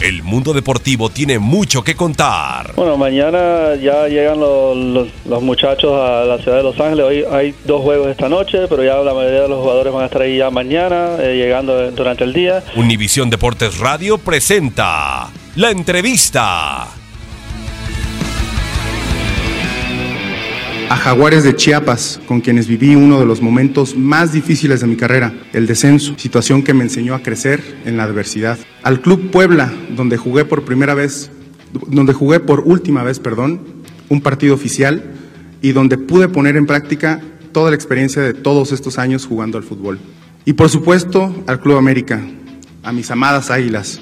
El 0.00 0.22
mundo 0.22 0.54
deportivo 0.54 1.10
tiene 1.10 1.38
mucho 1.38 1.84
que 1.84 1.94
contar. 1.94 2.72
Bueno, 2.74 2.96
mañana 2.96 3.74
ya 3.74 4.08
llegan 4.08 4.40
los, 4.40 5.08
los, 5.26 5.42
muchachos 5.42 5.92
a 5.92 6.24
la 6.24 6.38
ciudad 6.38 6.56
de 6.56 6.62
Los 6.62 6.80
Ángeles. 6.80 7.04
Hoy 7.04 7.24
hay 7.30 7.54
dos 7.66 7.82
juegos 7.82 8.08
esta 8.08 8.30
noche, 8.30 8.60
pero 8.66 8.82
ya 8.82 8.96
la 8.96 9.12
mayoría 9.12 9.42
de 9.42 9.48
los 9.48 9.60
jugadores 9.60 9.92
van 9.92 10.04
a 10.04 10.06
estar 10.06 10.22
ahí 10.22 10.38
ya 10.38 10.50
mañana, 10.50 11.16
eh, 11.20 11.36
llegando 11.36 11.90
durante 11.90 12.24
el 12.24 12.32
día. 12.32 12.64
Univisión 12.76 13.28
Deportes 13.28 13.78
Radio 13.78 14.16
presenta 14.16 15.28
la 15.56 15.70
entrevista. 15.70 16.88
a 20.90 20.96
Jaguares 20.96 21.44
de 21.44 21.54
Chiapas, 21.54 22.20
con 22.26 22.40
quienes 22.40 22.66
viví 22.66 22.96
uno 22.96 23.20
de 23.20 23.24
los 23.24 23.40
momentos 23.40 23.94
más 23.94 24.32
difíciles 24.32 24.80
de 24.80 24.88
mi 24.88 24.96
carrera, 24.96 25.32
el 25.52 25.68
descenso, 25.68 26.18
situación 26.18 26.64
que 26.64 26.74
me 26.74 26.82
enseñó 26.82 27.14
a 27.14 27.22
crecer 27.22 27.62
en 27.84 27.96
la 27.96 28.02
adversidad. 28.02 28.58
Al 28.82 29.00
Club 29.00 29.30
Puebla, 29.30 29.72
donde 30.00 30.16
jugué 30.16 30.46
por 30.46 30.64
primera 30.64 30.94
vez, 30.94 31.30
donde 31.88 32.14
jugué 32.14 32.40
por 32.40 32.60
última 32.60 33.02
vez, 33.02 33.18
perdón, 33.18 33.60
un 34.08 34.22
partido 34.22 34.54
oficial 34.54 35.12
y 35.60 35.72
donde 35.72 35.98
pude 35.98 36.26
poner 36.28 36.56
en 36.56 36.64
práctica 36.64 37.20
toda 37.52 37.68
la 37.68 37.76
experiencia 37.76 38.22
de 38.22 38.32
todos 38.32 38.72
estos 38.72 38.96
años 38.96 39.26
jugando 39.26 39.58
al 39.58 39.64
fútbol. 39.64 39.98
Y 40.46 40.54
por 40.54 40.70
supuesto 40.70 41.44
al 41.46 41.60
Club 41.60 41.76
América, 41.76 42.18
a 42.82 42.92
mis 42.92 43.10
amadas 43.10 43.50
águilas, 43.50 44.00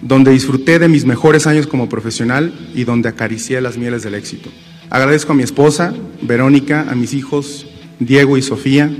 donde 0.00 0.32
disfruté 0.32 0.80
de 0.80 0.88
mis 0.88 1.04
mejores 1.04 1.46
años 1.46 1.68
como 1.68 1.88
profesional 1.88 2.52
y 2.74 2.82
donde 2.82 3.08
acaricié 3.08 3.60
las 3.60 3.78
mieles 3.78 4.02
del 4.02 4.16
éxito. 4.16 4.50
Agradezco 4.90 5.34
a 5.34 5.36
mi 5.36 5.44
esposa, 5.44 5.94
Verónica, 6.20 6.86
a 6.90 6.96
mis 6.96 7.14
hijos, 7.14 7.68
Diego 8.00 8.36
y 8.36 8.42
Sofía, 8.42 8.90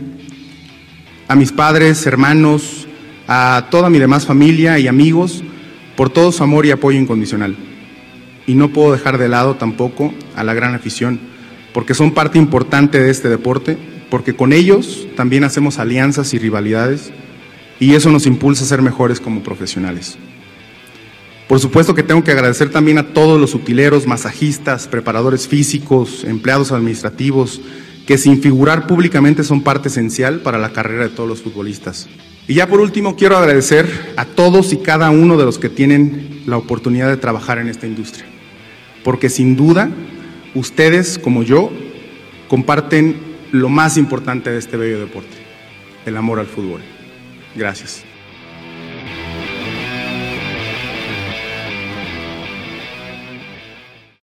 a 1.26 1.34
mis 1.34 1.50
padres, 1.50 2.06
hermanos, 2.06 2.86
a 3.26 3.66
toda 3.72 3.90
mi 3.90 3.98
demás 3.98 4.24
familia 4.24 4.78
y 4.78 4.86
amigos 4.86 5.42
por 5.96 6.10
todo 6.10 6.32
su 6.32 6.42
amor 6.42 6.66
y 6.66 6.70
apoyo 6.70 6.98
incondicional. 6.98 7.56
Y 8.46 8.54
no 8.54 8.72
puedo 8.72 8.92
dejar 8.92 9.18
de 9.18 9.28
lado 9.28 9.54
tampoco 9.54 10.12
a 10.34 10.44
la 10.44 10.54
gran 10.54 10.74
afición, 10.74 11.20
porque 11.72 11.94
son 11.94 12.12
parte 12.12 12.38
importante 12.38 13.00
de 13.00 13.10
este 13.10 13.28
deporte, 13.28 13.78
porque 14.10 14.34
con 14.34 14.52
ellos 14.52 15.06
también 15.16 15.44
hacemos 15.44 15.78
alianzas 15.78 16.34
y 16.34 16.38
rivalidades, 16.38 17.12
y 17.80 17.94
eso 17.94 18.10
nos 18.10 18.26
impulsa 18.26 18.64
a 18.64 18.68
ser 18.68 18.82
mejores 18.82 19.20
como 19.20 19.42
profesionales. 19.42 20.18
Por 21.48 21.60
supuesto 21.60 21.94
que 21.94 22.02
tengo 22.02 22.24
que 22.24 22.30
agradecer 22.30 22.70
también 22.70 22.98
a 22.98 23.12
todos 23.12 23.40
los 23.40 23.54
utileros, 23.54 24.06
masajistas, 24.06 24.88
preparadores 24.88 25.46
físicos, 25.48 26.24
empleados 26.24 26.72
administrativos, 26.72 27.60
que 28.06 28.18
sin 28.18 28.40
figurar 28.40 28.86
públicamente 28.86 29.44
son 29.44 29.62
parte 29.62 29.88
esencial 29.88 30.40
para 30.40 30.58
la 30.58 30.72
carrera 30.72 31.04
de 31.04 31.10
todos 31.10 31.28
los 31.28 31.42
futbolistas. 31.42 32.08
Y 32.48 32.54
ya 32.54 32.66
por 32.66 32.80
último 32.80 33.16
quiero 33.16 33.36
agradecer 33.36 34.14
a 34.16 34.24
todos 34.24 34.72
y 34.72 34.78
cada 34.78 35.10
uno 35.10 35.36
de 35.36 35.44
los 35.44 35.58
que 35.58 35.68
tienen 35.68 36.42
la 36.46 36.56
oportunidad 36.56 37.08
de 37.08 37.16
trabajar 37.16 37.58
en 37.58 37.68
esta 37.68 37.86
industria, 37.86 38.26
porque 39.04 39.28
sin 39.28 39.56
duda 39.56 39.90
ustedes 40.54 41.18
como 41.18 41.42
yo 41.42 41.70
comparten 42.48 43.16
lo 43.52 43.68
más 43.68 43.96
importante 43.96 44.50
de 44.50 44.58
este 44.58 44.76
bello 44.76 44.98
deporte, 44.98 45.36
el 46.04 46.16
amor 46.16 46.40
al 46.40 46.46
fútbol. 46.46 46.80
Gracias. 47.54 48.04